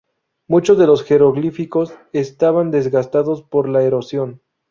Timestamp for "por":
3.43-3.69